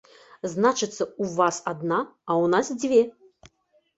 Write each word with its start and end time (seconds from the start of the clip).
Значыцца, 0.53 1.05
у 1.25 1.27
вас 1.39 1.59
адна, 1.71 1.99
а 2.29 2.31
ў 2.43 2.45
нас 2.53 2.71
дзве! 2.85 3.01